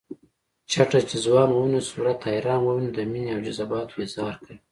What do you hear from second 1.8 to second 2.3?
صورت